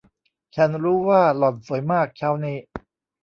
[0.55, 2.57] ฉันรู้ว่าหล่อนสวยมากเช้านี้